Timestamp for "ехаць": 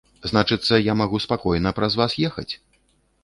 2.29-2.49